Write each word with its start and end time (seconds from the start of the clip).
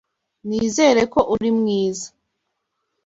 Nizere 0.47 1.01
ko 1.13 1.19
uri 1.33 1.49
mwiza. 1.57 2.07